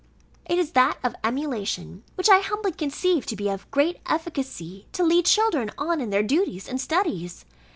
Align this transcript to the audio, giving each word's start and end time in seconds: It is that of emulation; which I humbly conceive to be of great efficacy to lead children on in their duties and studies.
It 0.47 0.57
is 0.57 0.71
that 0.71 0.97
of 1.03 1.13
emulation; 1.23 2.03
which 2.15 2.27
I 2.27 2.39
humbly 2.39 2.71
conceive 2.71 3.27
to 3.27 3.35
be 3.35 3.49
of 3.49 3.69
great 3.69 3.99
efficacy 4.07 4.87
to 4.93 5.03
lead 5.03 5.25
children 5.27 5.69
on 5.77 6.01
in 6.01 6.09
their 6.09 6.23
duties 6.23 6.67
and 6.67 6.81
studies. 6.81 7.45